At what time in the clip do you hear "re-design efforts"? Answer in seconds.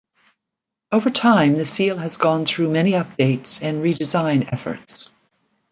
3.83-5.11